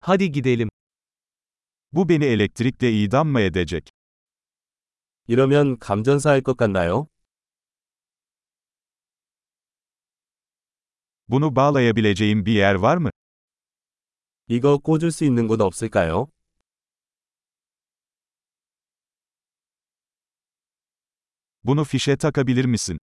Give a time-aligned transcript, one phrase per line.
[0.00, 0.68] Hadi gidelim.
[1.92, 3.90] Bu beni elektrikle idam mı edecek?
[5.28, 7.06] 이러면 감전사할 것 같나요?
[11.28, 13.10] Bunu bağlayabileceğim bir yer var mı?
[14.48, 16.28] 이거 꽂을 수 있는 곳 없을까요?
[21.64, 22.98] Bunu fişe takabilir misin?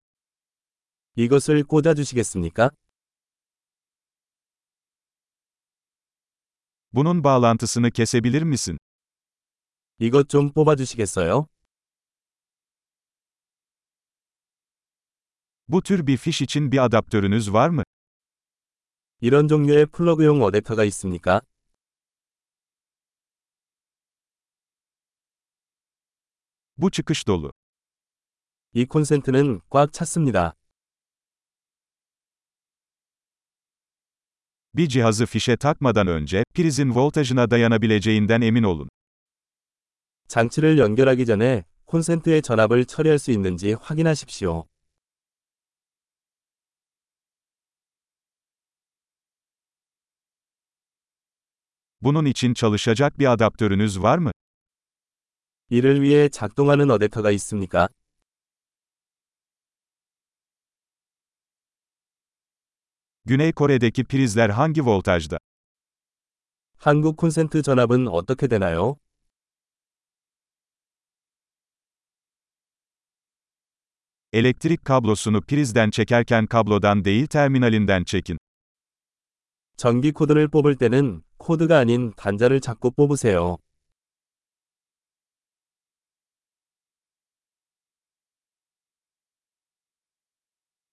[1.16, 2.70] 이것을 꽂아 주시겠습니까?
[6.95, 8.77] Bunun bağlantısını kesebilir misin?
[9.99, 11.47] 이것 좀 뽑아 주시겠어요?
[15.67, 17.83] Bu tür bir fiş için bir adaptörünüz var mı?
[19.21, 21.41] 이런 종류의 플러그용 어댑터가 있습니까?
[26.77, 27.51] Bu çıkış dolu.
[28.73, 30.55] 이 콘센트는 꽉 찼습니다.
[34.75, 38.89] Bir cihazı fişe takmadan önce, prizin voltajına dayanabileceğinden emin olun.
[40.27, 44.65] 장치를 연결하기 전에 콘센트의 전압을 처리할 수 있는지 확인하십시오.
[52.01, 54.31] Bunun için çalışacak bir adaptörünüz var mı?
[55.69, 57.89] 이를 위해 작동하는 어댑터가 있습니까?
[63.25, 65.37] Güney Kore'deki prizler hangi voltajda?
[66.77, 68.95] 한국 콘센트 전압은 어떻게 되나요?
[74.33, 78.37] Elektrik kablosunu prizden çekerken kablodan değil terminalinden çekin.
[79.77, 83.57] 전기 코드를 뽑을 때는 코드가 아닌 단자를 잡고 뽑으세요.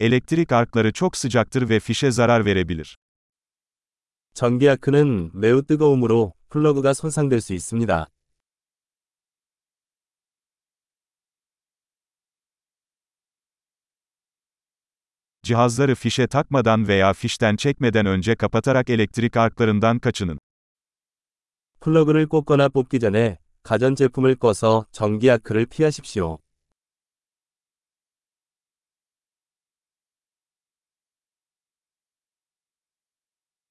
[0.00, 2.96] Elektrik arkları çok sıcaktır ve fişe zarar verebilir.
[4.34, 8.06] 전기 아크는 매우 뜨거움으로 플러그가 손상될 수 있습니다.
[15.42, 20.38] Cihazları fişe takmadan veya fişten çekmeden önce kapatarak elektrik arklarından kaçının.
[21.80, 26.38] 플러그를 꽂거나 뽑기 전에 가전제품을 꺼서 전기 아크를 피하십시오.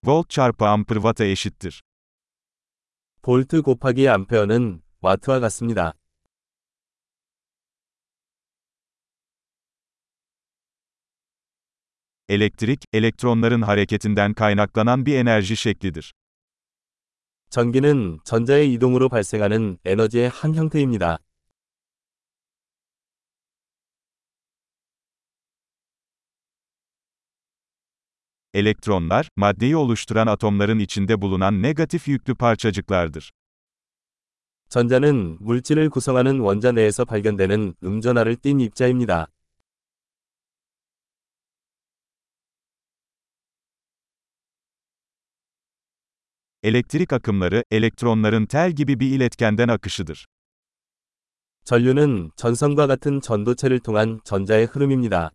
[0.04, 1.82] Volt çarpı amper watt'a eşittir.
[3.22, 5.94] 볼트 곱하기 암페어는 와트와 같습니다.
[12.30, 16.14] Elektrik, elektronların hareketinden kaynaklanan bir enerji şeklidir.
[17.50, 21.20] 전기는 전자의 이동으로 발생하는 에너지의 한 형태입니다.
[28.54, 33.32] Elektronlar, maddeyi oluşturan atomların içinde bulunan negatif yüklü parçacıklardır.
[34.70, 39.28] 전자는 물질을 구성하는 원자 내에서 발견되는 음전하를 띤 입자입니다.
[46.64, 50.26] Elektrik akımları, elektronların tel gibi bir iletkenden akışıdır.
[51.66, 55.32] 전류는 전선과 같은 전도체를 통한 전자의 흐름입니다.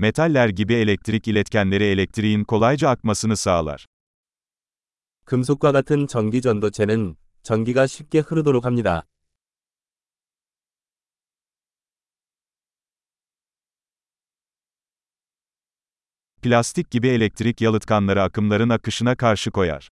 [0.00, 3.86] Metaller gibi elektrik iletkenleri elektriğin kolayca akmasını sağlar.
[5.24, 9.06] 금속과 같은 전기 전도체는 전기가 쉽게 흐르도록 합니다.
[16.42, 19.88] Plastik gibi elektrik yalıtkanları akımların akışına karşı koyar.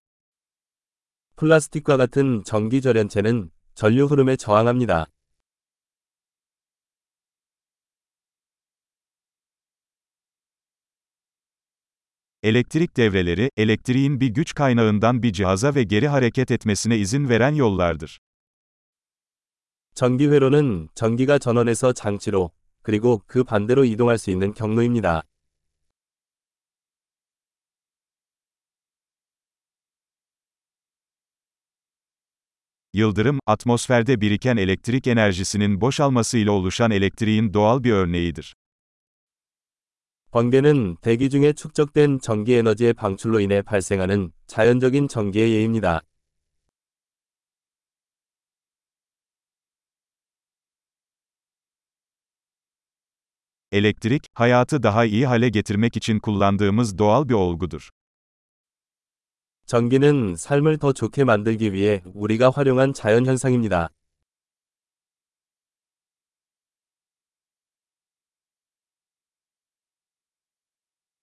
[1.36, 5.06] 플라스틱과 같은 전기 절연체는 전류 흐름에 저항합니다.
[12.46, 18.18] Elektrik devreleri, elektriğin bir güç kaynağından bir cihaza ve geri hareket etmesine izin veren yollardır.
[19.94, 22.50] 전기 회로는 전기가 전원에서 장치로,
[22.82, 25.22] 그리고 그 반대로 이동할 수 있는 경로입니다.
[32.94, 38.54] Yıldırım, atmosferde biriken elektrik enerjisinin boşalmasıyla oluşan elektriğin doğal bir örneğidir.
[40.37, 46.01] 번개는 대기 중에 축적된 전기 에너지의 방출로 인해 발생하는 자연적인 전기의 예입니다.
[53.71, 57.89] Elektrik, hayatı daha iyi hale getirmek için kullandığımız doğal bir olgudur.
[59.65, 63.89] 전기는 삶을 더 좋게 만들기 위해 우리가 활용한 자연 현상입니다.